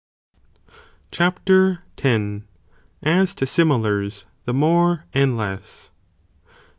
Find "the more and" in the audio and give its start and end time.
4.45-5.37